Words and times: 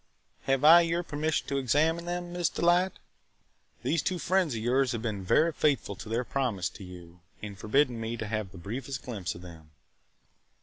Have 0.45 0.63
I 0.63 0.81
your 0.81 1.03
permission 1.03 1.47
to 1.49 1.59
examine 1.59 2.05
them, 2.05 2.33
Miss 2.33 2.49
Delight? 2.49 2.93
These 3.83 4.01
two 4.01 4.17
friends 4.17 4.55
of 4.55 4.59
yours 4.59 4.93
have 4.93 5.03
been 5.03 5.23
very 5.23 5.51
faithful 5.51 5.95
to 5.97 6.09
their 6.09 6.23
promise 6.23 6.69
to 6.69 6.83
you, 6.83 7.19
in 7.39 7.55
forbidding 7.55 8.01
me 8.01 8.17
to 8.17 8.25
have 8.25 8.51
the 8.51 8.57
briefest 8.57 9.03
glimpse 9.03 9.35
of 9.35 9.43
them." 9.43 9.69